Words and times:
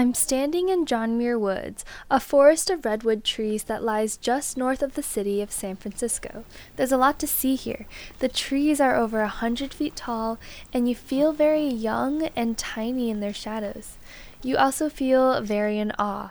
I'm 0.00 0.14
standing 0.14 0.68
in 0.68 0.86
John 0.86 1.18
Muir 1.18 1.36
Woods, 1.36 1.84
a 2.08 2.20
forest 2.20 2.70
of 2.70 2.84
redwood 2.84 3.24
trees 3.24 3.64
that 3.64 3.82
lies 3.82 4.16
just 4.16 4.56
north 4.56 4.80
of 4.80 4.94
the 4.94 5.02
city 5.02 5.42
of 5.42 5.50
San 5.50 5.74
Francisco. 5.74 6.44
There's 6.76 6.92
a 6.92 6.96
lot 6.96 7.18
to 7.18 7.26
see 7.26 7.56
here. 7.56 7.84
The 8.20 8.28
trees 8.28 8.80
are 8.80 8.94
over 8.94 9.22
a 9.22 9.26
hundred 9.26 9.74
feet 9.74 9.96
tall, 9.96 10.38
and 10.72 10.88
you 10.88 10.94
feel 10.94 11.32
very 11.32 11.66
young 11.66 12.28
and 12.36 12.56
tiny 12.56 13.10
in 13.10 13.18
their 13.18 13.32
shadows. 13.34 13.98
You 14.40 14.56
also 14.56 14.88
feel 14.88 15.40
very 15.40 15.80
in 15.80 15.90
awe. 15.98 16.30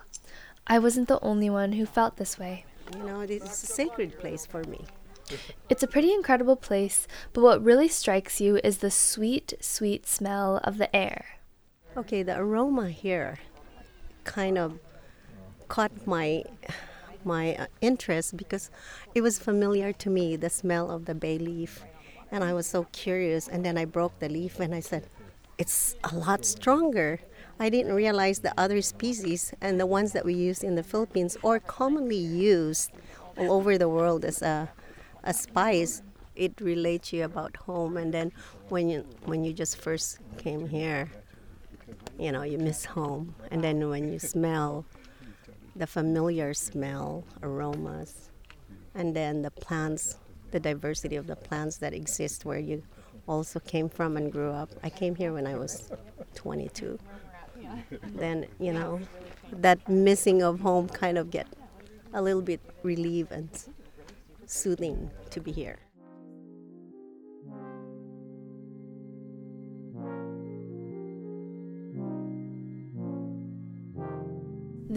I 0.65 0.79
wasn't 0.79 1.09
the 1.09 1.19
only 1.19 1.49
one 1.49 1.73
who 1.73 1.85
felt 1.85 2.15
this 2.15 2.39
way. 2.39 2.63
You 2.95 3.03
know, 3.03 3.19
is 3.19 3.43
a 3.43 3.47
sacred 3.47 4.17
place 4.17 4.45
for 4.45 4.63
me. 4.63 4.85
It's 5.67 5.83
a 5.83 5.87
pretty 5.87 6.13
incredible 6.13 6.55
place, 6.55 7.05
but 7.33 7.41
what 7.41 7.61
really 7.61 7.89
strikes 7.89 8.39
you 8.39 8.61
is 8.63 8.77
the 8.77 8.91
sweet, 8.91 9.55
sweet 9.59 10.07
smell 10.07 10.61
of 10.63 10.77
the 10.77 10.95
air. 10.95 11.25
Okay, 11.97 12.23
the 12.23 12.37
aroma 12.37 12.91
here 12.91 13.39
kind 14.27 14.57
of 14.57 14.79
caught 15.67 15.91
my 16.05 16.43
my 17.23 17.55
uh, 17.55 17.65
interest 17.81 18.37
because 18.37 18.69
it 19.15 19.21
was 19.21 19.39
familiar 19.39 19.91
to 19.91 20.09
me 20.09 20.35
the 20.35 20.49
smell 20.49 20.91
of 20.91 21.05
the 21.05 21.15
bay 21.15 21.37
leaf 21.37 21.83
and 22.31 22.43
I 22.43 22.53
was 22.53 22.67
so 22.67 22.85
curious 22.91 23.47
and 23.47 23.65
then 23.65 23.77
I 23.77 23.85
broke 23.85 24.19
the 24.19 24.29
leaf 24.29 24.59
and 24.59 24.75
I 24.75 24.81
said 24.81 25.07
it's 25.57 25.95
a 26.03 26.15
lot 26.15 26.45
stronger. 26.45 27.19
I 27.59 27.69
didn't 27.69 27.93
realize 27.93 28.39
the 28.39 28.53
other 28.59 28.81
species 28.83 29.53
and 29.59 29.79
the 29.79 29.87
ones 29.87 30.11
that 30.13 30.23
we 30.23 30.35
use 30.35 30.61
in 30.61 30.75
the 30.75 30.83
Philippines 30.83 31.35
or 31.41 31.59
commonly 31.59 32.17
used 32.17 32.91
all 33.35 33.51
over 33.51 33.77
the 33.77 33.89
world 33.89 34.23
as 34.23 34.41
a, 34.41 34.69
a 35.23 35.33
spice 35.33 36.03
it 36.35 36.61
relates 36.61 37.11
you 37.11 37.23
about 37.23 37.55
home 37.57 37.97
and 37.97 38.13
then 38.13 38.31
when 38.69 38.87
you 38.87 39.03
when 39.25 39.43
you 39.43 39.51
just 39.51 39.75
first 39.75 40.19
came 40.37 40.67
here 40.67 41.09
you 42.17 42.31
know, 42.31 42.43
you 42.43 42.57
miss 42.57 42.85
home. 42.85 43.35
And 43.51 43.63
then 43.63 43.89
when 43.89 44.11
you 44.11 44.19
smell 44.19 44.85
the 45.75 45.87
familiar 45.87 46.53
smell, 46.53 47.23
aromas, 47.43 48.29
and 48.95 49.15
then 49.15 49.43
the 49.43 49.51
plants, 49.51 50.17
the 50.51 50.59
diversity 50.59 51.15
of 51.15 51.27
the 51.27 51.35
plants 51.35 51.77
that 51.77 51.93
exist 51.93 52.45
where 52.45 52.59
you 52.59 52.81
also 53.27 53.59
came 53.59 53.89
from 53.89 54.17
and 54.17 54.31
grew 54.31 54.51
up. 54.51 54.69
I 54.83 54.89
came 54.89 55.15
here 55.15 55.33
when 55.33 55.45
I 55.45 55.55
was 55.55 55.91
22. 56.35 56.97
Then, 58.15 58.47
you 58.59 58.73
know, 58.73 58.99
that 59.51 59.87
missing 59.87 60.41
of 60.41 60.59
home 60.61 60.87
kind 60.87 61.17
of 61.17 61.29
get 61.29 61.47
a 62.13 62.21
little 62.21 62.41
bit 62.41 62.61
relief 62.83 63.29
and 63.31 63.49
soothing 64.45 65.11
to 65.29 65.39
be 65.39 65.51
here. 65.51 65.77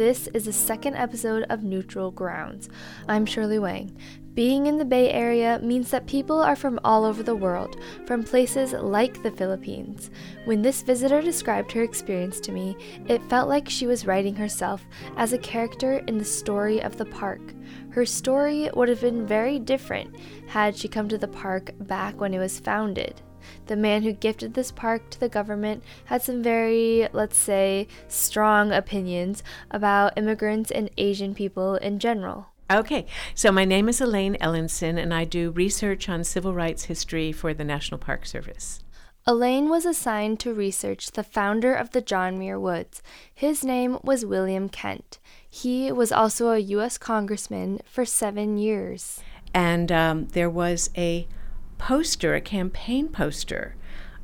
This 0.00 0.28
is 0.28 0.46
the 0.46 0.52
second 0.54 0.94
episode 0.94 1.44
of 1.50 1.62
Neutral 1.62 2.10
Grounds. 2.10 2.70
I'm 3.06 3.26
Shirley 3.26 3.58
Wang. 3.58 3.94
Being 4.32 4.66
in 4.66 4.78
the 4.78 4.84
Bay 4.86 5.10
Area 5.10 5.60
means 5.62 5.90
that 5.90 6.06
people 6.06 6.40
are 6.40 6.56
from 6.56 6.80
all 6.82 7.04
over 7.04 7.22
the 7.22 7.34
world, 7.34 7.76
from 8.06 8.24
places 8.24 8.72
like 8.72 9.22
the 9.22 9.30
Philippines. 9.30 10.10
When 10.46 10.62
this 10.62 10.80
visitor 10.80 11.20
described 11.20 11.70
her 11.72 11.82
experience 11.82 12.40
to 12.40 12.50
me, 12.50 12.78
it 13.08 13.22
felt 13.28 13.50
like 13.50 13.68
she 13.68 13.86
was 13.86 14.06
writing 14.06 14.34
herself 14.34 14.86
as 15.18 15.34
a 15.34 15.38
character 15.38 15.98
in 16.06 16.16
the 16.16 16.24
story 16.24 16.80
of 16.80 16.96
the 16.96 17.04
park. 17.04 17.42
Her 17.90 18.06
story 18.06 18.70
would 18.72 18.88
have 18.88 19.02
been 19.02 19.26
very 19.26 19.58
different 19.58 20.16
had 20.46 20.74
she 20.74 20.88
come 20.88 21.10
to 21.10 21.18
the 21.18 21.28
park 21.28 21.72
back 21.80 22.18
when 22.18 22.32
it 22.32 22.38
was 22.38 22.58
founded. 22.58 23.20
The 23.66 23.77
man 23.77 24.02
who 24.02 24.12
gifted 24.12 24.55
this 24.55 24.70
park 24.70 25.10
to 25.10 25.20
the 25.20 25.28
government 25.28 25.83
had 26.06 26.22
some 26.22 26.42
very, 26.42 27.08
let's 27.12 27.36
say, 27.36 27.88
strong 28.08 28.72
opinions 28.72 29.42
about 29.70 30.17
immigrants 30.17 30.70
and 30.70 30.90
Asian 30.96 31.34
people 31.34 31.77
in 31.77 31.98
general. 31.98 32.46
Okay, 32.70 33.06
so 33.34 33.51
my 33.51 33.64
name 33.64 33.89
is 33.89 34.01
Elaine 34.01 34.36
Ellenson, 34.40 34.96
and 34.96 35.12
I 35.12 35.24
do 35.24 35.51
research 35.51 36.08
on 36.08 36.23
civil 36.23 36.55
rights 36.55 36.84
history 36.84 37.33
for 37.33 37.52
the 37.52 37.64
National 37.64 37.98
Park 37.98 38.24
Service. 38.27 38.84
Elaine 39.27 39.68
was 39.68 39.84
assigned 39.84 40.40
to 40.40 40.55
research 40.55 41.11
the 41.11 41.22
founder 41.22 41.74
of 41.74 41.90
the 41.90 42.01
John 42.01 42.39
Muir 42.39 42.58
Woods. 42.58 43.02
His 43.34 43.64
name 43.64 43.98
was 44.02 44.24
William 44.24 44.68
Kent. 44.68 45.18
He 45.48 45.92
was 45.92 46.12
also 46.12 46.51
a 46.51 46.58
U.S. 46.58 46.96
Congressman 46.96 47.80
for 47.84 48.05
seven 48.05 48.57
years. 48.57 49.20
And 49.52 49.92
um, 49.92 50.28
there 50.28 50.48
was 50.48 50.90
a 50.96 51.27
poster, 51.80 52.35
a 52.35 52.41
campaign 52.41 53.08
poster, 53.08 53.74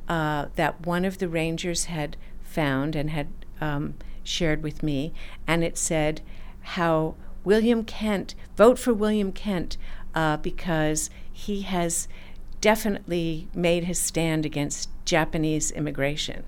uh, 0.07 0.45
that 0.55 0.85
one 0.85 1.03
of 1.03 1.17
the 1.17 1.27
rangers 1.27 1.85
had 1.85 2.15
found 2.43 2.95
and 2.95 3.09
had 3.09 3.27
um, 3.59 3.95
shared 4.23 4.61
with 4.61 4.83
me, 4.83 5.11
and 5.47 5.63
it 5.63 5.77
said 5.77 6.21
how 6.61 7.15
William 7.43 7.83
Kent, 7.83 8.35
vote 8.55 8.77
for 8.77 8.93
William 8.93 9.31
Kent 9.31 9.75
uh, 10.13 10.37
because 10.37 11.09
he 11.33 11.61
has 11.63 12.07
definitely 12.61 13.47
made 13.53 13.85
his 13.85 13.99
stand 13.99 14.45
against 14.45 14.89
Japanese 15.03 15.71
immigration. 15.71 16.43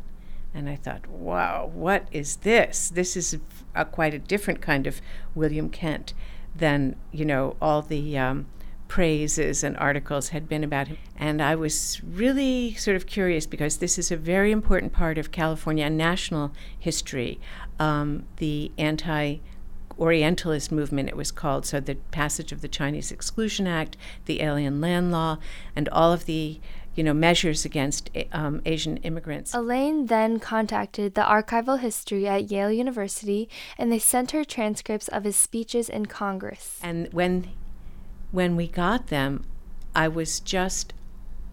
And 0.54 0.70
I 0.70 0.76
thought, 0.76 1.08
wow, 1.08 1.72
what 1.74 2.08
is 2.12 2.38
this? 2.38 2.90
This 2.90 3.18
is 3.18 3.38
a, 3.76 3.86
quite 3.86 4.14
a 4.14 4.20
different 4.20 4.62
kind 4.62 4.86
of 4.88 5.02
William 5.34 5.70
Kent 5.70 6.14
than, 6.56 6.96
you 7.12 7.26
know, 7.26 7.56
all 7.62 7.82
the 7.82 8.18
um, 8.18 8.48
praises 8.90 9.64
and 9.64 9.78
articles 9.78 10.30
had 10.30 10.50
been 10.50 10.66
about 10.66 10.90
him. 10.90 10.98
And 11.16 11.42
I 11.42 11.56
was 11.56 12.02
really 12.04 12.74
sort 12.74 12.98
of 12.98 13.06
curious 13.06 13.46
because 13.46 13.78
this 13.78 13.98
is 13.98 14.12
a 14.12 14.18
very 14.18 14.52
important 14.52 14.92
part 14.92 15.18
of 15.18 15.32
California 15.32 15.90
national 15.90 16.52
history. 16.78 17.40
Um, 17.80 18.26
the 18.38 18.74
anti 18.78 19.38
Orientalist 19.98 20.72
movement, 20.72 21.10
it 21.10 21.18
was 21.18 21.30
called. 21.30 21.66
So, 21.66 21.82
the 21.82 21.96
passage 22.12 22.54
of 22.54 22.62
the 22.62 22.70
Chinese 22.70 23.12
Exclusion 23.12 23.68
Act, 23.68 23.98
the 24.26 24.42
Alien 24.42 24.80
Land 24.80 25.12
Law, 25.12 25.40
and 25.76 25.90
all 25.90 26.14
of 26.14 26.26
the 26.26 26.60
you 26.96 27.04
know, 27.04 27.14
measures 27.14 27.64
against 27.64 28.10
um, 28.34 28.62
Asian 28.66 28.98
immigrants. 28.98 29.54
Elaine 29.54 30.08
then 30.08 30.38
contacted 30.40 31.16
the 31.16 31.22
archival 31.22 31.80
history 31.80 32.28
at 32.28 32.52
Yale 32.52 32.72
University, 32.72 33.48
and 33.78 33.90
they 33.90 34.00
sent 34.00 34.32
her 34.32 34.44
transcripts 34.44 35.08
of 35.08 35.24
his 35.24 35.38
speeches 35.38 35.88
in 35.88 36.08
Congress. 36.08 36.78
And 36.84 37.08
when 37.14 37.52
when 38.32 38.56
we 38.56 38.68
got 38.68 39.08
them, 39.08 39.44
I 39.96 40.08
was 40.08 40.40
just 40.40 40.94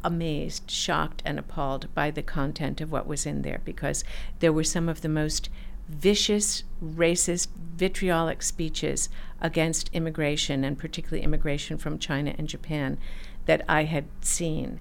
amazed, 0.04 0.70
shocked, 0.70 1.22
and 1.24 1.38
appalled 1.38 1.92
by 1.94 2.10
the 2.10 2.22
content 2.22 2.80
of 2.80 2.92
what 2.92 3.06
was 3.06 3.26
in 3.26 3.42
there 3.42 3.60
because 3.64 4.04
there 4.38 4.52
were 4.52 4.64
some 4.64 4.88
of 4.88 5.00
the 5.00 5.08
most 5.08 5.48
vicious, 5.88 6.64
racist, 6.82 7.48
vitriolic 7.76 8.42
speeches 8.42 9.08
against 9.40 9.90
immigration, 9.92 10.64
and 10.64 10.78
particularly 10.78 11.24
immigration 11.24 11.78
from 11.78 11.98
China 11.98 12.34
and 12.38 12.48
Japan, 12.48 12.98
that 13.46 13.64
I 13.68 13.84
had 13.84 14.06
seen. 14.20 14.80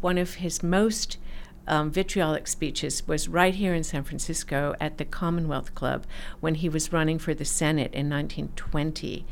One 0.00 0.18
of 0.18 0.34
his 0.34 0.62
most 0.62 1.18
um, 1.66 1.90
vitriolic 1.90 2.46
speeches 2.46 3.06
was 3.08 3.28
right 3.28 3.54
here 3.54 3.74
in 3.74 3.84
San 3.84 4.04
Francisco 4.04 4.74
at 4.80 4.98
the 4.98 5.04
Commonwealth 5.04 5.74
Club 5.74 6.04
when 6.40 6.56
he 6.56 6.68
was 6.68 6.92
running 6.92 7.18
for 7.18 7.32
the 7.32 7.44
Senate 7.44 7.92
in 7.94 8.10
1920 8.10 9.24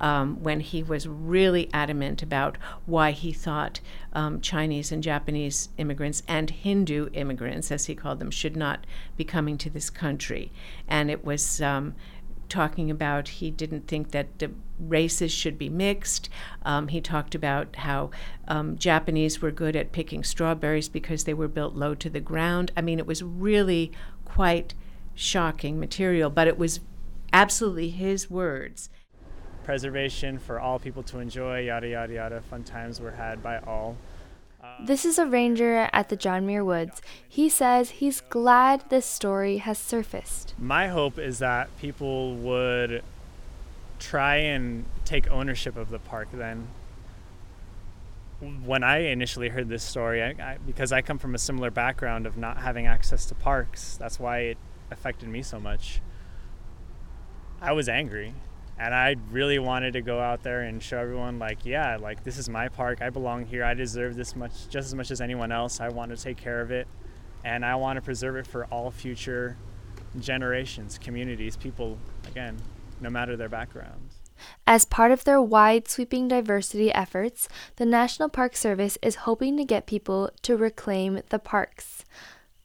um, 0.00 0.42
when 0.42 0.60
he 0.60 0.82
was 0.82 1.06
really 1.06 1.68
adamant 1.72 2.22
about 2.22 2.56
why 2.86 3.10
he 3.10 3.32
thought 3.32 3.80
um, 4.12 4.40
Chinese 4.40 4.90
and 4.90 5.02
Japanese 5.02 5.68
immigrants 5.76 6.22
and 6.26 6.50
Hindu 6.50 7.10
immigrants, 7.12 7.70
as 7.70 7.86
he 7.86 7.94
called 7.94 8.18
them, 8.18 8.30
should 8.30 8.56
not 8.56 8.86
be 9.16 9.24
coming 9.24 9.58
to 9.58 9.70
this 9.70 9.90
country. 9.90 10.50
And 10.88 11.10
it 11.10 11.24
was 11.24 11.60
um, 11.60 11.94
talking 12.48 12.90
about 12.90 13.28
he 13.28 13.50
didn't 13.50 13.86
think 13.86 14.10
that 14.10 14.38
the 14.38 14.50
races 14.78 15.30
should 15.30 15.58
be 15.58 15.68
mixed. 15.68 16.28
Um, 16.64 16.88
he 16.88 17.00
talked 17.00 17.34
about 17.34 17.76
how 17.76 18.10
um, 18.48 18.76
Japanese 18.76 19.40
were 19.40 19.50
good 19.50 19.76
at 19.76 19.92
picking 19.92 20.24
strawberries 20.24 20.88
because 20.88 21.24
they 21.24 21.34
were 21.34 21.48
built 21.48 21.74
low 21.74 21.94
to 21.94 22.10
the 22.10 22.20
ground. 22.20 22.72
I 22.76 22.80
mean, 22.80 22.98
it 22.98 23.06
was 23.06 23.22
really 23.22 23.92
quite 24.24 24.74
shocking 25.14 25.78
material, 25.78 26.30
but 26.30 26.48
it 26.48 26.58
was 26.58 26.80
absolutely 27.32 27.90
his 27.90 28.30
words 28.30 28.88
preservation 29.64 30.38
for 30.38 30.58
all 30.60 30.78
people 30.78 31.02
to 31.04 31.18
enjoy, 31.18 31.60
yada, 31.60 31.88
yada, 31.88 32.12
yada. 32.12 32.40
Fun 32.42 32.64
times 32.64 33.00
were 33.00 33.12
had 33.12 33.42
by 33.42 33.58
all. 33.58 33.96
This 34.82 35.04
is 35.04 35.18
a 35.18 35.26
ranger 35.26 35.88
at 35.92 36.08
the 36.08 36.16
John 36.16 36.46
Muir 36.46 36.64
Woods. 36.64 37.02
He 37.28 37.48
says 37.48 37.90
he's 37.90 38.20
glad 38.20 38.84
this 38.88 39.06
story 39.06 39.58
has 39.58 39.78
surfaced. 39.78 40.54
My 40.58 40.88
hope 40.88 41.18
is 41.18 41.38
that 41.38 41.76
people 41.78 42.34
would 42.36 43.02
try 43.98 44.36
and 44.36 44.84
take 45.04 45.30
ownership 45.30 45.76
of 45.76 45.90
the 45.90 45.98
park 45.98 46.28
then. 46.32 46.68
When 48.64 48.82
I 48.82 49.00
initially 49.00 49.50
heard 49.50 49.68
this 49.68 49.82
story, 49.82 50.22
I, 50.22 50.28
I, 50.30 50.58
because 50.66 50.92
I 50.92 51.02
come 51.02 51.18
from 51.18 51.34
a 51.34 51.38
similar 51.38 51.70
background 51.70 52.26
of 52.26 52.38
not 52.38 52.56
having 52.56 52.86
access 52.86 53.26
to 53.26 53.34
parks, 53.34 53.98
that's 53.98 54.18
why 54.18 54.38
it 54.40 54.58
affected 54.90 55.28
me 55.28 55.42
so 55.42 55.60
much. 55.60 56.00
I 57.60 57.72
was 57.72 57.86
angry 57.86 58.32
and 58.80 58.94
I 58.94 59.14
really 59.30 59.58
wanted 59.60 59.92
to 59.92 60.00
go 60.00 60.18
out 60.18 60.42
there 60.42 60.62
and 60.62 60.82
show 60.82 60.98
everyone 60.98 61.38
like 61.38 61.64
yeah 61.64 61.96
like 61.96 62.24
this 62.24 62.38
is 62.38 62.48
my 62.48 62.68
park 62.68 63.02
I 63.02 63.10
belong 63.10 63.46
here 63.46 63.62
I 63.62 63.74
deserve 63.74 64.16
this 64.16 64.34
much 64.34 64.68
just 64.68 64.86
as 64.86 64.94
much 64.94 65.10
as 65.10 65.20
anyone 65.20 65.52
else 65.52 65.80
I 65.80 65.88
want 65.90 66.10
to 66.10 66.16
take 66.16 66.38
care 66.38 66.60
of 66.60 66.70
it 66.70 66.88
and 67.44 67.64
I 67.64 67.74
want 67.76 67.96
to 67.96 68.02
preserve 68.02 68.36
it 68.36 68.46
for 68.46 68.64
all 68.66 68.90
future 68.90 69.56
generations, 70.18 70.98
communities, 70.98 71.56
people, 71.56 71.98
again, 72.26 72.56
no 73.00 73.10
matter 73.10 73.36
their 73.36 73.48
backgrounds. 73.48 74.16
As 74.66 74.84
part 74.84 75.12
of 75.12 75.24
their 75.24 75.40
wide 75.40 75.88
sweeping 75.88 76.28
diversity 76.28 76.92
efforts, 76.92 77.48
the 77.76 77.86
National 77.86 78.28
Park 78.28 78.56
Service 78.56 78.96
is 79.02 79.16
hoping 79.16 79.56
to 79.56 79.64
get 79.64 79.86
people 79.86 80.30
to 80.42 80.56
reclaim 80.56 81.20
the 81.28 81.38
parks. 81.38 82.04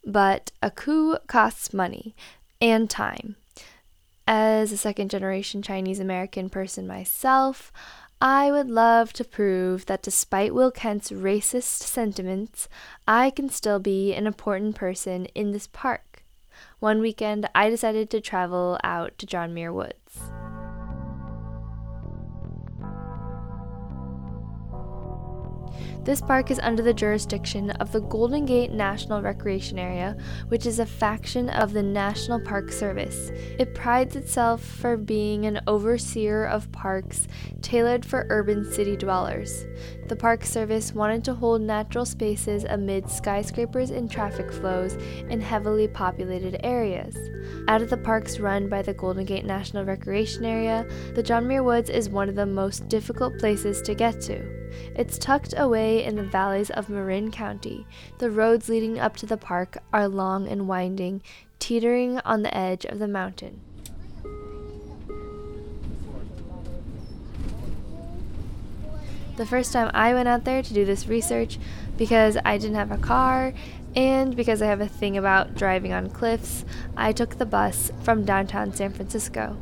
But 0.06 0.52
a 0.62 0.72
coup 0.72 1.18
costs 1.28 1.74
money 1.74 2.16
and 2.62 2.90
time. 2.90 3.36
As 4.28 4.72
a 4.72 4.78
second 4.78 5.12
generation 5.12 5.62
Chinese 5.62 6.00
American 6.00 6.50
person 6.50 6.88
myself, 6.88 7.72
I 8.20 8.50
would 8.50 8.70
love 8.70 9.14
to 9.14 9.24
prove 9.24 9.86
that 9.86 10.02
despite 10.02 10.56
Will 10.56 10.72
Kent's 10.72 11.12
racist 11.12 11.84
sentiments, 11.84 12.68
I 13.08 13.30
can 13.30 13.50
still 13.50 13.78
be 13.78 14.16
an 14.16 14.26
important 14.26 14.76
person 14.76 15.26
in 15.36 15.52
this 15.52 15.68
park. 15.68 16.24
One 16.80 17.02
weekend, 17.02 17.48
I 17.54 17.70
decided 17.70 18.10
to 18.10 18.22
travel 18.22 18.80
out 18.84 19.16
to 19.20 19.28
John 19.28 19.54
Muir 19.54 19.72
Woods. 19.72 20.20
This 26.06 26.22
park 26.22 26.52
is 26.52 26.60
under 26.60 26.84
the 26.84 26.94
jurisdiction 26.94 27.72
of 27.72 27.92
the 27.92 28.00
Golden 28.00 28.46
Gate 28.46 28.70
National 28.70 29.24
Recreation 29.24 29.80
Area, 29.80 30.16
which 30.50 30.68
is 30.68 30.78
a 30.78 30.86
faction 30.86 31.50
of 31.50 31.74
the 31.74 31.82
National 31.82 32.40
Park 32.40 32.72
Service. 32.72 33.32
It 33.58 33.74
prides 33.74 34.16
itself 34.16 34.64
for 34.64 34.98
being 34.98 35.48
an 35.48 35.62
overseer 35.66 36.46
of 36.46 36.72
parks 36.72 37.28
tailored 37.64 38.06
for 38.06 38.28
urban 38.30 38.72
city 38.72 38.96
dwellers. 38.96 39.66
The 40.08 40.16
Park 40.16 40.46
Service 40.46 40.94
wanted 40.94 41.24
to 41.24 41.34
hold 41.34 41.62
natural 41.62 42.06
spaces 42.06 42.66
amid 42.66 43.10
skyscrapers 43.10 43.90
and 43.90 44.10
traffic 44.10 44.52
flows 44.52 44.94
in 45.32 45.42
heavily 45.42 45.88
populated 45.88 46.64
areas. 46.64 47.18
Out 47.68 47.82
of 47.82 47.90
the 47.90 47.98
parks 47.98 48.40
run 48.40 48.70
by 48.70 48.82
the 48.82 48.94
Golden 48.94 49.26
Gate 49.26 49.46
National 49.46 49.84
Recreation 49.84 50.46
Area, 50.46 50.88
the 51.14 51.24
John 51.24 51.48
Muir 51.48 51.64
Woods 51.64 51.90
is 51.90 52.10
one 52.10 52.30
of 52.30 52.36
the 52.36 52.46
most 52.46 52.88
difficult 52.88 53.38
places 53.40 53.82
to 53.82 53.96
get 53.96 54.22
to. 54.22 54.40
It's 54.96 55.18
tucked 55.18 55.54
away 55.58 56.04
in 56.04 56.16
the 56.16 56.24
valleys 56.24 56.70
of 56.70 56.90
Marin 56.90 57.32
County. 57.32 57.88
The 58.20 58.30
roads 58.30 58.70
leading 58.70 59.00
up 59.00 59.18
to 59.18 59.26
the 59.26 59.38
park 59.38 59.78
are 59.92 60.08
long 60.08 60.48
and 60.48 60.68
winding, 60.68 61.22
teetering 61.60 62.20
on 62.20 62.44
the 62.44 62.56
edge 62.56 62.86
of 62.86 63.00
the 63.00 63.08
mountain. 63.08 63.62
The 69.38 69.46
first 69.46 69.74
time 69.74 69.92
I 69.94 70.14
went 70.14 70.30
out 70.30 70.46
there 70.46 70.62
to 70.62 70.74
do 70.74 70.86
this 70.86 71.08
research, 71.08 71.60
because 71.98 72.38
I 72.46 72.58
didn't 72.58 72.78
have 72.78 72.92
a 72.92 72.98
car 72.98 73.54
and 73.96 74.36
because 74.36 74.62
I 74.62 74.68
have 74.68 74.82
a 74.82 74.88
thing 74.88 75.18
about 75.18 75.56
driving 75.56 75.94
on 75.94 76.10
cliffs, 76.10 76.66
I 76.98 77.12
took 77.12 77.38
the 77.38 77.46
bus 77.46 77.92
from 78.04 78.26
downtown 78.26 78.74
San 78.74 78.92
Francisco. 78.92 79.58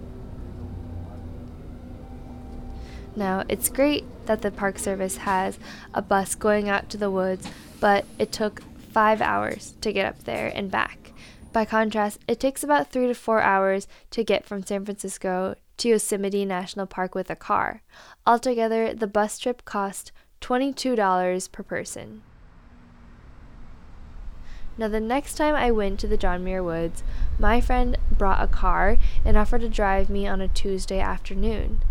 Now, 3.15 3.43
it's 3.47 3.69
great 3.69 4.05
that 4.25 4.41
the 4.41 4.49
Park 4.49 4.79
Service 4.79 5.17
has 5.17 5.59
a 5.93 6.01
bus 6.01 6.33
going 6.33 6.67
out 6.67 6.89
to 6.89 6.97
the 6.97 7.11
woods, 7.11 7.47
but 7.79 8.05
it 8.17 8.31
took 8.31 8.63
five 8.91 9.21
hours 9.21 9.75
to 9.81 9.93
get 9.93 10.05
up 10.07 10.23
there 10.23 10.51
and 10.55 10.71
back. 10.71 11.11
By 11.51 11.65
contrast, 11.65 12.19
it 12.27 12.39
takes 12.39 12.63
about 12.63 12.91
three 12.91 13.05
to 13.05 13.13
four 13.13 13.41
hours 13.41 13.87
to 14.09 14.23
get 14.23 14.45
from 14.45 14.63
San 14.63 14.85
Francisco 14.85 15.55
to 15.77 15.89
Yosemite 15.89 16.45
National 16.45 16.87
Park 16.87 17.13
with 17.13 17.29
a 17.29 17.35
car. 17.35 17.83
Altogether, 18.25 18.93
the 18.95 19.05
bus 19.05 19.37
trip 19.37 19.63
cost 19.63 20.11
$22 20.41 21.51
per 21.51 21.63
person. 21.63 22.23
Now, 24.77 24.87
the 24.87 24.99
next 24.99 25.35
time 25.35 25.53
I 25.53 25.69
went 25.69 25.99
to 25.99 26.07
the 26.07 26.17
John 26.17 26.43
Muir 26.43 26.63
Woods, 26.63 27.03
my 27.37 27.61
friend 27.61 27.97
brought 28.11 28.43
a 28.43 28.47
car 28.47 28.97
and 29.23 29.37
offered 29.37 29.61
to 29.61 29.69
drive 29.69 30.09
me 30.09 30.25
on 30.25 30.41
a 30.41 30.47
Tuesday 30.47 30.99
afternoon. 30.99 31.81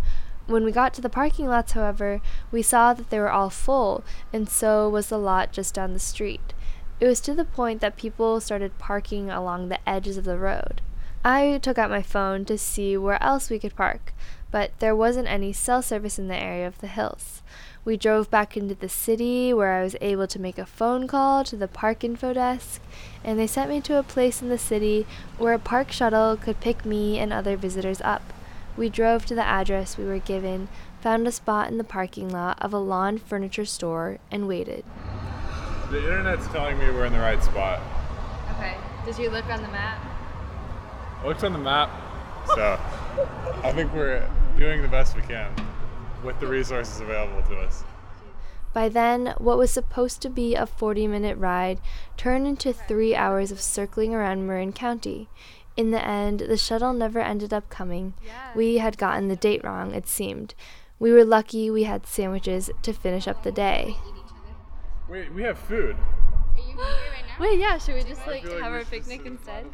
When 0.46 0.64
we 0.64 0.72
got 0.72 0.92
to 0.94 1.00
the 1.00 1.08
parking 1.08 1.46
lots, 1.46 1.72
however, 1.72 2.20
we 2.50 2.62
saw 2.62 2.92
that 2.92 3.10
they 3.10 3.20
were 3.20 3.30
all 3.30 3.50
full, 3.50 4.02
and 4.32 4.48
so 4.48 4.88
was 4.88 5.08
the 5.08 5.18
lot 5.18 5.52
just 5.52 5.74
down 5.74 5.92
the 5.92 6.00
street. 6.00 6.54
It 6.98 7.06
was 7.06 7.20
to 7.20 7.34
the 7.34 7.44
point 7.44 7.80
that 7.80 7.96
people 7.96 8.40
started 8.40 8.78
parking 8.78 9.30
along 9.30 9.68
the 9.68 9.88
edges 9.88 10.16
of 10.16 10.24
the 10.24 10.38
road. 10.38 10.80
I 11.24 11.60
took 11.62 11.78
out 11.78 11.90
my 11.90 12.02
phone 12.02 12.44
to 12.46 12.58
see 12.58 12.96
where 12.96 13.22
else 13.22 13.48
we 13.48 13.60
could 13.60 13.76
park, 13.76 14.12
but 14.50 14.72
there 14.80 14.96
wasn't 14.96 15.28
any 15.28 15.52
cell 15.52 15.82
service 15.82 16.18
in 16.18 16.26
the 16.26 16.36
area 16.36 16.66
of 16.66 16.80
the 16.80 16.88
hills. 16.88 17.42
We 17.84 17.96
drove 17.96 18.30
back 18.30 18.56
into 18.56 18.76
the 18.76 18.88
city 18.88 19.52
where 19.52 19.72
I 19.72 19.82
was 19.82 19.96
able 20.00 20.28
to 20.28 20.40
make 20.40 20.56
a 20.56 20.66
phone 20.66 21.08
call 21.08 21.42
to 21.42 21.56
the 21.56 21.66
park 21.66 22.04
info 22.04 22.32
desk, 22.32 22.80
and 23.24 23.36
they 23.36 23.48
sent 23.48 23.70
me 23.70 23.80
to 23.80 23.98
a 23.98 24.04
place 24.04 24.40
in 24.40 24.48
the 24.48 24.58
city 24.58 25.04
where 25.36 25.52
a 25.52 25.58
park 25.58 25.90
shuttle 25.90 26.36
could 26.36 26.60
pick 26.60 26.84
me 26.84 27.18
and 27.18 27.32
other 27.32 27.56
visitors 27.56 28.00
up. 28.02 28.22
We 28.76 28.88
drove 28.88 29.26
to 29.26 29.34
the 29.34 29.44
address 29.44 29.98
we 29.98 30.04
were 30.04 30.20
given, 30.20 30.68
found 31.00 31.26
a 31.26 31.32
spot 31.32 31.72
in 31.72 31.78
the 31.78 31.82
parking 31.82 32.30
lot 32.30 32.56
of 32.62 32.72
a 32.72 32.78
lawn 32.78 33.18
furniture 33.18 33.64
store, 33.64 34.18
and 34.30 34.46
waited. 34.46 34.84
The 35.90 35.98
internet's 35.98 36.46
telling 36.48 36.78
me 36.78 36.88
we're 36.88 37.06
in 37.06 37.12
the 37.12 37.18
right 37.18 37.42
spot. 37.42 37.80
Okay. 38.52 38.76
Did 39.04 39.18
you 39.18 39.28
look 39.28 39.46
on 39.46 39.60
the 39.60 39.68
map? 39.68 40.00
I 41.20 41.26
looked 41.26 41.42
on 41.42 41.52
the 41.52 41.58
map, 41.58 41.90
so 42.54 42.78
I 43.64 43.72
think 43.72 43.92
we're 43.92 44.24
doing 44.56 44.82
the 44.82 44.88
best 44.88 45.16
we 45.16 45.22
can 45.22 45.52
with 46.24 46.38
the 46.40 46.46
resources 46.46 47.00
available 47.00 47.42
to 47.48 47.56
us. 47.56 47.84
By 48.72 48.88
then, 48.88 49.34
what 49.38 49.58
was 49.58 49.70
supposed 49.70 50.22
to 50.22 50.30
be 50.30 50.54
a 50.54 50.66
40 50.66 51.06
minute 51.06 51.36
ride 51.36 51.80
turned 52.16 52.46
into 52.46 52.72
three 52.72 53.14
hours 53.14 53.50
of 53.50 53.60
circling 53.60 54.14
around 54.14 54.46
Marin 54.46 54.72
County. 54.72 55.28
In 55.76 55.90
the 55.90 56.06
end, 56.06 56.40
the 56.40 56.56
shuttle 56.56 56.92
never 56.92 57.18
ended 57.18 57.52
up 57.52 57.68
coming. 57.68 58.14
We 58.54 58.78
had 58.78 58.98
gotten 58.98 59.28
the 59.28 59.36
date 59.36 59.64
wrong, 59.64 59.94
it 59.94 60.06
seemed. 60.06 60.54
We 60.98 61.12
were 61.12 61.24
lucky 61.24 61.70
we 61.70 61.82
had 61.82 62.06
sandwiches 62.06 62.70
to 62.82 62.92
finish 62.92 63.26
up 63.26 63.42
the 63.42 63.52
day. 63.52 63.96
Wait, 65.08 65.32
we 65.32 65.42
have 65.42 65.58
food. 65.58 65.96
Are 65.96 66.58
you 66.58 66.76
hungry 66.76 67.08
right 67.10 67.24
now? 67.26 67.44
Wait, 67.44 67.58
yeah, 67.58 67.78
should 67.78 67.94
we 67.94 68.02
just 68.02 68.26
like, 68.26 68.44
like 68.44 68.60
have 68.60 68.72
our 68.72 68.84
picnic 68.84 69.26
instead? 69.26 69.66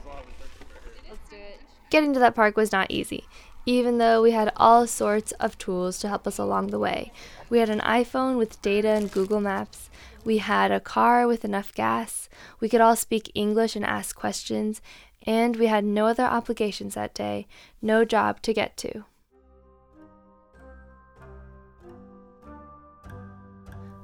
Let's 1.08 1.28
do 1.28 1.36
it. 1.36 1.60
Getting 1.90 2.12
to 2.14 2.20
that 2.20 2.34
park 2.34 2.56
was 2.56 2.72
not 2.72 2.90
easy, 2.90 3.24
even 3.68 3.98
though 3.98 4.22
we 4.22 4.30
had 4.30 4.50
all 4.56 4.86
sorts 4.86 5.32
of 5.32 5.58
tools 5.58 5.98
to 5.98 6.08
help 6.08 6.26
us 6.26 6.38
along 6.38 6.68
the 6.68 6.78
way. 6.78 7.12
We 7.50 7.58
had 7.58 7.68
an 7.68 7.80
iPhone 7.80 8.38
with 8.38 8.62
data 8.62 8.88
and 8.88 9.12
Google 9.12 9.42
Maps. 9.42 9.90
We 10.24 10.38
had 10.38 10.72
a 10.72 10.80
car 10.80 11.26
with 11.26 11.44
enough 11.44 11.74
gas. 11.74 12.30
We 12.60 12.70
could 12.70 12.80
all 12.80 12.96
speak 12.96 13.30
English 13.34 13.76
and 13.76 13.84
ask 13.84 14.16
questions, 14.16 14.80
and 15.26 15.56
we 15.56 15.66
had 15.66 15.84
no 15.84 16.06
other 16.06 16.22
obligations 16.22 16.94
that 16.94 17.12
day, 17.12 17.46
no 17.82 18.06
job 18.06 18.40
to 18.40 18.54
get 18.54 18.74
to. 18.78 19.04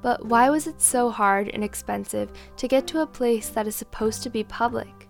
But 0.03 0.27
why 0.27 0.51
was 0.51 0.67
it 0.67 0.83
so 0.83 1.09
hard 1.09 1.49
and 1.49 1.65
expensive 1.65 2.31
to 2.59 2.69
get 2.69 2.87
to 2.89 3.01
a 3.01 3.07
place 3.07 3.49
that 3.49 3.67
is 3.67 3.75
supposed 3.75 4.23
to 4.25 4.29
be 4.29 4.45
public? 4.45 5.04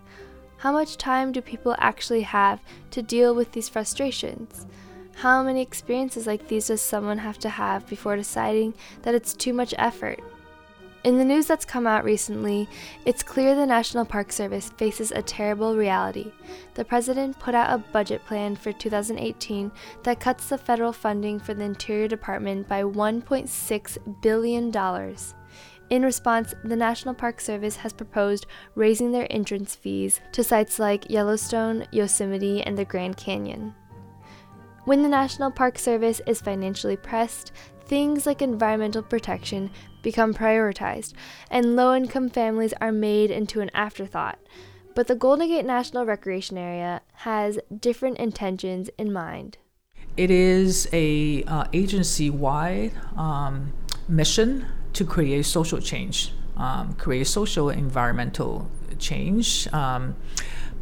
How 0.58 0.72
much 0.72 0.96
time 0.96 1.32
do 1.32 1.40
people 1.40 1.74
actually 1.78 2.22
have 2.22 2.60
to 2.90 3.02
deal 3.02 3.34
with 3.34 3.52
these 3.52 3.68
frustrations? 3.68 4.66
How 5.16 5.42
many 5.42 5.62
experiences 5.62 6.26
like 6.26 6.48
these 6.48 6.68
does 6.68 6.82
someone 6.82 7.18
have 7.18 7.38
to 7.40 7.48
have 7.48 7.86
before 7.86 8.16
deciding 8.16 8.74
that 9.02 9.14
it's 9.14 9.34
too 9.34 9.52
much 9.52 9.74
effort 9.78 10.20
in 11.04 11.18
the 11.18 11.24
news 11.24 11.46
that's 11.46 11.66
come 11.66 11.86
out 11.86 12.02
recently, 12.02 12.66
it's 13.04 13.22
clear 13.22 13.54
the 13.54 13.66
National 13.66 14.06
Park 14.06 14.32
Service 14.32 14.70
faces 14.70 15.12
a 15.12 15.20
terrible 15.20 15.76
reality. 15.76 16.32
The 16.74 16.84
president 16.84 17.38
put 17.38 17.54
out 17.54 17.72
a 17.72 17.78
budget 17.92 18.24
plan 18.24 18.56
for 18.56 18.72
2018 18.72 19.70
that 20.02 20.18
cuts 20.18 20.48
the 20.48 20.56
federal 20.56 20.94
funding 20.94 21.38
for 21.38 21.52
the 21.52 21.64
Interior 21.64 22.08
Department 22.08 22.66
by 22.68 22.82
$1.6 22.82 24.22
billion. 24.22 24.70
In 25.94 26.02
response, 26.02 26.54
the 26.64 26.74
National 26.74 27.14
Park 27.14 27.40
Service 27.40 27.76
has 27.76 27.92
proposed 27.92 28.46
raising 28.74 29.12
their 29.12 29.28
entrance 29.30 29.76
fees 29.76 30.20
to 30.32 30.42
sites 30.42 30.80
like 30.80 31.08
Yellowstone, 31.08 31.86
Yosemite, 31.92 32.64
and 32.64 32.76
the 32.76 32.84
Grand 32.84 33.16
Canyon. 33.16 33.76
When 34.86 35.04
the 35.04 35.08
National 35.08 35.52
Park 35.52 35.78
Service 35.78 36.20
is 36.26 36.40
financially 36.40 36.96
pressed, 36.96 37.52
things 37.84 38.26
like 38.26 38.42
environmental 38.42 39.02
protection 39.02 39.70
become 40.02 40.34
prioritized, 40.34 41.12
and 41.48 41.76
low 41.76 41.94
income 41.94 42.28
families 42.28 42.74
are 42.80 42.90
made 42.90 43.30
into 43.30 43.60
an 43.60 43.70
afterthought. 43.72 44.40
But 44.96 45.06
the 45.06 45.14
Golden 45.14 45.46
Gate 45.46 45.64
National 45.64 46.04
Recreation 46.04 46.58
Area 46.58 47.02
has 47.12 47.60
different 47.78 48.18
intentions 48.18 48.90
in 48.98 49.12
mind. 49.12 49.58
It 50.16 50.32
is 50.32 50.88
a 50.92 51.44
uh, 51.44 51.66
agency-wide 51.72 52.94
um, 53.16 53.72
mission 54.08 54.66
to 54.94 55.04
create 55.04 55.44
social 55.44 55.80
change, 55.80 56.32
um, 56.56 56.94
create 56.94 57.26
social 57.26 57.68
environmental 57.68 58.70
change, 58.98 59.68
um, 59.72 60.14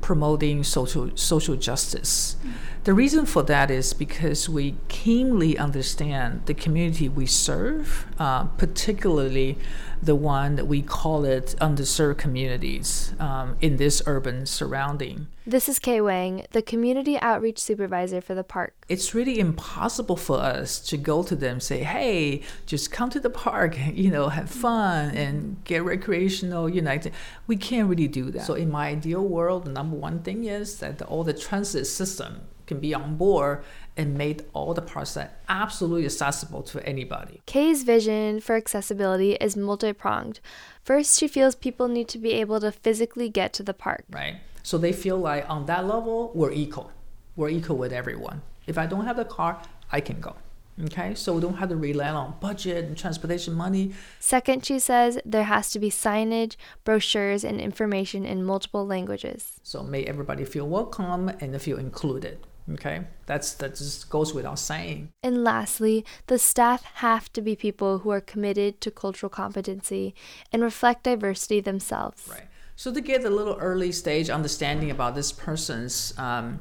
promoting 0.00 0.64
social 0.64 1.10
social 1.16 1.56
justice. 1.56 2.36
The 2.84 2.94
reason 2.94 3.26
for 3.26 3.42
that 3.44 3.70
is 3.70 3.92
because 3.92 4.48
we 4.48 4.74
keenly 4.88 5.56
understand 5.56 6.42
the 6.46 6.54
community 6.54 7.08
we 7.08 7.26
serve, 7.26 8.06
uh, 8.18 8.44
particularly 8.44 9.56
the 10.02 10.16
one 10.16 10.56
that 10.56 10.66
we 10.66 10.82
call 10.82 11.24
it 11.24 11.54
underserved 11.60 12.18
communities 12.18 13.14
um, 13.20 13.56
in 13.60 13.76
this 13.76 14.02
urban 14.06 14.44
surrounding. 14.44 15.28
This 15.46 15.68
is 15.68 15.78
Kay 15.78 16.00
Wang, 16.00 16.44
the 16.50 16.60
community 16.60 17.18
outreach 17.20 17.60
supervisor 17.60 18.20
for 18.20 18.34
the 18.34 18.42
park. 18.42 18.74
It's 18.88 19.14
really 19.14 19.38
impossible 19.38 20.16
for 20.16 20.38
us 20.38 20.80
to 20.80 20.96
go 20.96 21.22
to 21.22 21.36
them 21.36 21.60
say, 21.60 21.84
"Hey, 21.84 22.42
just 22.66 22.90
come 22.90 23.10
to 23.10 23.20
the 23.20 23.30
park, 23.30 23.76
you 23.92 24.10
know, 24.10 24.28
have 24.28 24.50
fun 24.50 25.14
and 25.14 25.62
get 25.64 25.84
recreational." 25.84 26.68
You 26.68 26.82
know, 26.82 26.98
we 27.46 27.56
can't 27.56 27.88
really 27.88 28.08
do 28.08 28.30
that. 28.32 28.44
So, 28.44 28.54
in 28.54 28.70
my 28.70 28.88
ideal 28.88 29.26
world, 29.26 29.64
the 29.64 29.70
number 29.70 29.96
one 29.96 30.22
thing 30.22 30.44
is 30.44 30.78
that 30.78 30.98
the, 30.98 31.06
all 31.06 31.22
the 31.22 31.34
transit 31.34 31.86
system 31.86 32.42
can 32.66 32.80
be 32.80 32.94
on 32.94 33.16
board 33.16 33.64
and 33.96 34.16
made 34.16 34.44
all 34.52 34.74
the 34.74 34.82
parts 34.82 35.18
absolutely 35.48 36.04
accessible 36.04 36.62
to 36.62 36.84
anybody. 36.86 37.42
Kay's 37.46 37.82
vision 37.82 38.40
for 38.40 38.56
accessibility 38.56 39.34
is 39.34 39.56
multi 39.56 39.92
pronged. 39.92 40.40
First, 40.82 41.18
she 41.18 41.28
feels 41.28 41.54
people 41.54 41.88
need 41.88 42.08
to 42.08 42.18
be 42.18 42.32
able 42.32 42.60
to 42.60 42.72
physically 42.72 43.28
get 43.28 43.52
to 43.54 43.62
the 43.62 43.74
park. 43.74 44.04
Right. 44.10 44.36
So 44.62 44.78
they 44.78 44.92
feel 44.92 45.18
like 45.18 45.48
on 45.48 45.66
that 45.66 45.86
level, 45.86 46.30
we're 46.34 46.52
equal. 46.52 46.92
We're 47.36 47.50
equal 47.50 47.76
with 47.76 47.92
everyone. 47.92 48.42
If 48.66 48.78
I 48.78 48.86
don't 48.86 49.04
have 49.04 49.16
the 49.16 49.24
car, 49.24 49.60
I 49.90 50.00
can 50.00 50.20
go. 50.20 50.36
Okay, 50.84 51.14
so 51.14 51.34
we 51.34 51.40
don't 51.42 51.56
have 51.56 51.68
to 51.68 51.76
rely 51.76 52.08
on 52.08 52.34
budget 52.40 52.86
and 52.86 52.96
transportation 52.96 53.52
money. 53.52 53.92
Second, 54.18 54.64
she 54.64 54.78
says 54.78 55.20
there 55.24 55.44
has 55.44 55.70
to 55.72 55.78
be 55.78 55.90
signage, 55.90 56.56
brochures, 56.82 57.44
and 57.44 57.60
information 57.60 58.24
in 58.24 58.42
multiple 58.42 58.86
languages. 58.86 59.60
So 59.62 59.82
make 59.82 60.08
everybody 60.08 60.46
feel 60.46 60.66
welcome 60.66 61.28
and 61.28 61.60
feel 61.60 61.78
included. 61.78 62.38
Okay, 62.70 63.02
that's 63.26 63.54
that 63.54 63.74
just 63.74 64.08
goes 64.08 64.32
without 64.32 64.58
saying. 64.58 65.10
And 65.22 65.42
lastly, 65.42 66.04
the 66.28 66.38
staff 66.38 66.84
have 66.94 67.32
to 67.32 67.42
be 67.42 67.56
people 67.56 67.98
who 67.98 68.10
are 68.10 68.20
committed 68.20 68.80
to 68.82 68.90
cultural 68.90 69.30
competency 69.30 70.14
and 70.52 70.62
reflect 70.62 71.02
diversity 71.04 71.60
themselves. 71.60 72.28
Right. 72.30 72.46
So 72.76 72.92
to 72.92 73.00
get 73.00 73.24
a 73.24 73.30
little 73.30 73.56
early 73.56 73.92
stage 73.92 74.30
understanding 74.30 74.90
about 74.90 75.14
this 75.14 75.32
person's 75.32 76.14
um, 76.18 76.60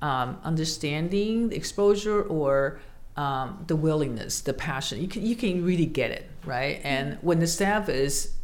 um, 0.00 0.38
understanding, 0.44 1.48
the 1.48 1.56
exposure, 1.56 2.22
or 2.22 2.80
um, 3.16 3.64
the 3.66 3.76
willingness, 3.76 4.40
the 4.40 4.54
passion, 4.54 5.00
you 5.00 5.08
can 5.08 5.26
you 5.26 5.34
can 5.34 5.64
really 5.64 5.86
get 5.86 6.12
it 6.12 6.30
right. 6.44 6.80
And 6.84 7.18
when 7.22 7.40
the 7.40 7.46
staff 7.46 7.88
is 7.88 8.34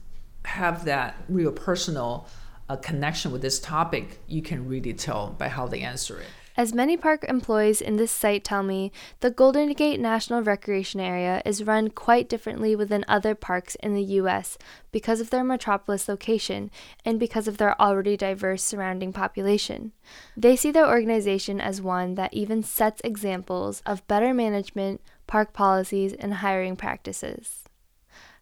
have 0.45 0.85
that 0.85 1.17
real 1.29 1.53
personal 1.53 2.27
uh, 2.69 2.77
connection 2.77 3.31
with 3.33 3.43
this 3.43 3.61
topic, 3.61 4.19
you 4.27 4.43
can 4.43 4.69
really 4.69 4.93
tell 4.93 5.35
by 5.39 5.49
how 5.49 5.67
they 5.67 5.81
answer 5.81 6.19
it. 6.19 6.27
As 6.57 6.73
many 6.73 6.97
park 6.97 7.23
employees 7.29 7.83
in 7.83 7.97
this 7.97 8.11
site 8.11 8.43
tell 8.43 8.63
me, 8.63 8.91
the 9.21 9.31
Golden 9.31 9.75
Gate 9.75 10.01
National 10.01 10.41
Recreation 10.41 11.01
Area 11.01 11.43
is 11.45 11.65
run 11.65 11.91
quite 11.91 12.31
differently 12.31 12.75
within 12.75 13.05
other 13.07 13.35
parks 13.35 13.75
in 13.77 13.95
the 13.95 14.03
U.S. 14.03 14.57
because 14.91 15.21
of 15.21 15.29
their 15.29 15.45
metropolis 15.45 16.09
location 16.09 16.71
and 17.05 17.21
because 17.21 17.47
of 17.47 17.59
their 17.59 17.79
already 17.79 18.17
diverse 18.17 18.63
surrounding 18.63 19.13
population. 19.13 19.93
They 20.35 20.57
see 20.57 20.71
their 20.71 20.89
organization 20.89 21.61
as 21.61 21.83
one 21.83 22.15
that 22.15 22.33
even 22.33 22.63
sets 22.63 23.03
examples 23.05 23.83
of 23.85 24.07
better 24.09 24.33
management, 24.33 25.03
park 25.27 25.53
policies, 25.53 26.15
and 26.15 26.35
hiring 26.35 26.75
practices. 26.75 27.65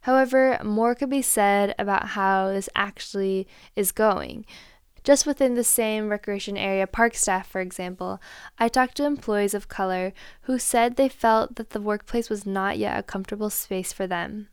However, 0.03 0.61
more 0.63 0.95
could 0.95 1.11
be 1.11 1.23
said 1.23 1.75
about 1.79 2.09
how 2.09 2.49
this 2.49 2.69
actually 2.77 3.49
is 3.75 3.91
going. 3.91 4.45
Just 5.05 5.27
within 5.27 5.55
the 5.55 5.65
same 5.65 6.09
recreation 6.09 6.57
area 6.57 6.87
park 6.87 7.15
staff, 7.15 7.47
for 7.47 7.61
example, 7.61 8.21
I 8.59 8.69
talked 8.69 8.97
to 8.97 9.05
employees 9.05 9.53
of 9.53 9.69
color 9.69 10.15
who 10.43 10.59
said 10.59 10.97
they 10.97 11.11
felt 11.11 11.57
that 11.57 11.71
the 11.71 11.81
workplace 11.81 12.31
was 12.31 12.47
not 12.47 12.79
yet 12.79 12.99
a 12.99 13.03
comfortable 13.03 13.51
space 13.51 13.93
for 13.93 14.07
them. 14.07 14.49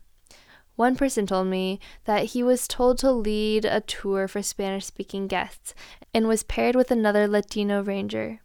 One 0.76 0.94
person 0.94 1.26
told 1.26 1.46
me 1.46 1.80
that 2.04 2.26
he 2.26 2.42
was 2.42 2.68
told 2.68 2.98
to 2.98 3.10
lead 3.10 3.64
a 3.64 3.80
tour 3.80 4.28
for 4.28 4.42
Spanish 4.42 4.84
speaking 4.84 5.26
guests 5.26 5.74
and 6.12 6.28
was 6.28 6.42
paired 6.42 6.76
with 6.76 6.90
another 6.90 7.26
Latino 7.26 7.82
ranger. 7.82 8.40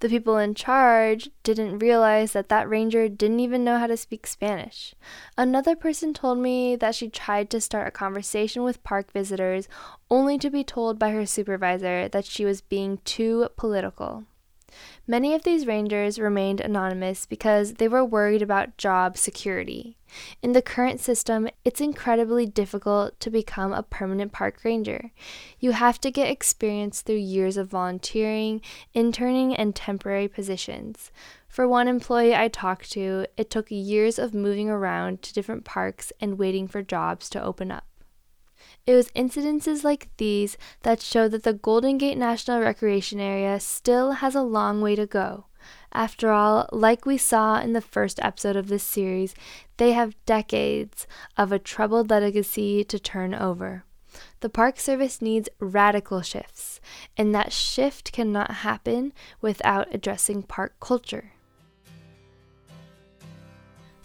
The 0.00 0.08
people 0.08 0.36
in 0.36 0.54
charge 0.54 1.30
didn't 1.42 1.78
realize 1.78 2.32
that 2.32 2.48
that 2.48 2.68
ranger 2.68 3.08
didn't 3.08 3.40
even 3.40 3.64
know 3.64 3.78
how 3.78 3.86
to 3.86 3.96
speak 3.96 4.26
Spanish. 4.26 4.94
Another 5.38 5.74
person 5.74 6.12
told 6.12 6.38
me 6.38 6.76
that 6.76 6.94
she 6.94 7.08
tried 7.08 7.50
to 7.50 7.60
start 7.60 7.88
a 7.88 7.90
conversation 7.90 8.62
with 8.62 8.84
park 8.84 9.12
visitors 9.12 9.68
only 10.10 10.38
to 10.38 10.50
be 10.50 10.64
told 10.64 10.98
by 10.98 11.10
her 11.10 11.26
supervisor 11.26 12.08
that 12.08 12.24
she 12.24 12.44
was 12.44 12.60
being 12.60 12.98
too 13.04 13.48
political. 13.56 14.24
Many 15.06 15.34
of 15.34 15.42
these 15.42 15.66
rangers 15.66 16.18
remained 16.18 16.62
anonymous 16.62 17.26
because 17.26 17.74
they 17.74 17.88
were 17.88 18.04
worried 18.04 18.40
about 18.40 18.78
job 18.78 19.18
security. 19.18 19.98
In 20.40 20.52
the 20.52 20.62
current 20.62 20.98
system, 20.98 21.46
it's 21.62 21.80
incredibly 21.80 22.46
difficult 22.46 23.20
to 23.20 23.30
become 23.30 23.74
a 23.74 23.82
permanent 23.82 24.32
park 24.32 24.64
ranger. 24.64 25.10
You 25.60 25.72
have 25.72 26.00
to 26.00 26.10
get 26.10 26.30
experience 26.30 27.02
through 27.02 27.16
years 27.16 27.58
of 27.58 27.68
volunteering, 27.68 28.62
interning, 28.94 29.54
and 29.54 29.74
temporary 29.74 30.28
positions. 30.28 31.12
For 31.48 31.68
one 31.68 31.86
employee 31.86 32.34
I 32.34 32.48
talked 32.48 32.90
to, 32.92 33.26
it 33.36 33.50
took 33.50 33.66
years 33.70 34.18
of 34.18 34.32
moving 34.32 34.70
around 34.70 35.20
to 35.22 35.34
different 35.34 35.66
parks 35.66 36.14
and 36.18 36.38
waiting 36.38 36.66
for 36.66 36.82
jobs 36.82 37.28
to 37.30 37.42
open 37.42 37.70
up. 37.70 37.84
It 38.86 38.94
was 38.94 39.08
incidences 39.12 39.82
like 39.82 40.10
these 40.18 40.58
that 40.82 41.00
show 41.00 41.26
that 41.28 41.42
the 41.42 41.54
Golden 41.54 41.96
Gate 41.96 42.18
National 42.18 42.60
Recreation 42.60 43.18
Area 43.18 43.58
still 43.58 44.12
has 44.12 44.34
a 44.34 44.42
long 44.42 44.82
way 44.82 44.94
to 44.94 45.06
go. 45.06 45.46
After 45.92 46.30
all, 46.30 46.68
like 46.70 47.06
we 47.06 47.16
saw 47.16 47.60
in 47.60 47.72
the 47.72 47.80
first 47.80 48.20
episode 48.22 48.56
of 48.56 48.68
this 48.68 48.82
series, 48.82 49.34
they 49.78 49.92
have 49.92 50.22
decades 50.26 51.06
of 51.38 51.50
a 51.50 51.58
troubled 51.58 52.10
legacy 52.10 52.84
to 52.84 52.98
turn 52.98 53.34
over. 53.34 53.84
The 54.40 54.50
Park 54.50 54.78
Service 54.78 55.22
needs 55.22 55.48
radical 55.58 56.20
shifts, 56.20 56.80
and 57.16 57.34
that 57.34 57.52
shift 57.52 58.12
cannot 58.12 58.50
happen 58.50 59.14
without 59.40 59.94
addressing 59.94 60.42
park 60.42 60.74
culture. 60.78 61.33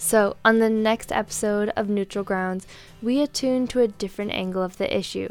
So, 0.01 0.37
on 0.45 0.59
the 0.59 0.69
next 0.69 1.11
episode 1.11 1.73
of 1.75 1.89
Neutral 1.89 2.23
Grounds, 2.23 2.65
we 3.01 3.19
attune 3.19 3.67
to 3.67 3.81
a 3.81 3.89
different 3.89 4.31
angle 4.31 4.63
of 4.63 4.77
the 4.77 4.97
issue. 4.97 5.27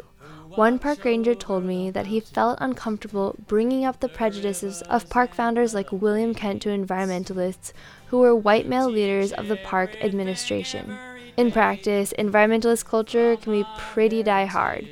One 0.54 0.78
park 0.78 1.06
ranger 1.06 1.34
told 1.34 1.64
me 1.64 1.90
that 1.90 2.08
he 2.08 2.20
felt 2.20 2.58
uncomfortable 2.60 3.34
bringing 3.46 3.86
up 3.86 4.00
the 4.00 4.10
prejudices 4.10 4.82
of 4.82 5.08
park 5.08 5.32
founders 5.32 5.72
like 5.72 5.90
William 5.90 6.34
Kent 6.34 6.60
to 6.62 6.68
environmentalists 6.68 7.72
who 8.08 8.18
were 8.18 8.36
white 8.36 8.68
male 8.68 8.90
leaders 8.90 9.32
of 9.32 9.48
the 9.48 9.56
park 9.56 9.96
administration. 10.02 10.98
In 11.38 11.50
practice, 11.50 12.12
environmentalist 12.18 12.84
culture 12.84 13.36
can 13.36 13.52
be 13.52 13.64
pretty 13.78 14.22
die-hard. 14.22 14.86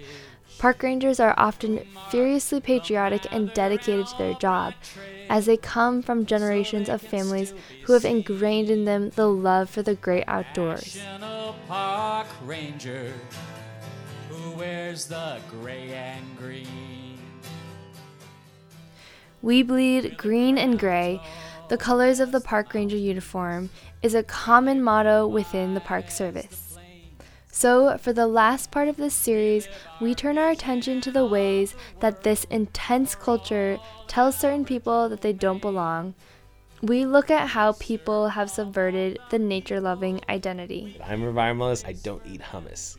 Park 0.59 0.83
rangers 0.83 1.21
are 1.21 1.35
often 1.37 1.87
furiously 2.11 2.63
patriotic 2.63 3.27
and 3.31 3.53
dedicated 3.53 4.07
to 4.07 4.17
their 4.17 4.35
job, 4.35 4.73
as 5.29 5.47
they 5.47 5.57
come 5.57 6.03
from 6.03 6.27
generations 6.27 6.89
of 6.89 7.03
families 7.03 7.55
who 7.85 7.93
have 7.93 8.05
ingrained 8.05 8.71
in 8.71 8.85
them 8.85 9.11
the 9.11 9.29
love 9.29 9.69
for 9.71 9.83
the 9.83 9.95
great 9.95 10.25
outdoors. 10.27 10.99
Ranger 12.45 13.13
who 14.29 14.51
wears 14.53 15.07
the 15.07 15.39
gray 15.51 15.93
and 15.93 16.37
green. 16.37 17.19
We 19.43 19.63
bleed 19.63 20.17
green 20.17 20.59
and 20.59 20.79
gray, 20.79 21.23
the 21.69 21.77
colors 21.77 22.21
of 22.21 22.33
the 22.33 22.41
park 22.41 22.75
ranger 22.75 22.97
uniform, 22.97 23.71
is 24.03 24.15
a 24.15 24.23
common 24.23 24.83
motto 24.83 25.27
within 25.27 25.75
the 25.75 25.81
Park 25.81 26.11
Service. 26.11 26.66
So, 27.51 27.97
for 27.99 28.13
the 28.13 28.27
last 28.27 28.71
part 28.71 28.89
of 28.89 28.97
this 28.97 29.15
series, 29.15 29.69
we 30.01 30.15
turn 30.15 30.37
our 30.37 30.51
attention 30.51 31.01
to 31.01 31.11
the 31.11 31.25
ways 31.25 31.75
that 32.01 32.23
this 32.23 32.45
intense 32.45 33.15
culture 33.15 33.79
tells 34.07 34.37
certain 34.37 34.65
people 34.65 35.09
that 35.09 35.23
they 35.23 35.33
don't 35.33 35.63
belong. 35.63 36.15
We 36.83 37.07
look 37.07 37.31
at 37.31 37.49
how 37.49 37.73
people 37.73 38.29
have 38.29 38.51
subverted 38.51 39.19
the 39.31 39.39
nature 39.39 39.81
loving 39.81 40.21
identity. 40.29 41.01
I'm 41.03 41.23
an 41.23 41.35
environmentalist, 41.35 41.87
I 41.87 41.95
don't 41.95 42.23
eat 42.27 42.43
hummus. 42.43 42.99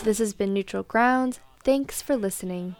this 0.04 0.18
has 0.18 0.32
been 0.32 0.54
Neutral 0.54 0.82
Grounds. 0.82 1.40
Thanks 1.62 2.00
for 2.00 2.16
listening. 2.16 2.76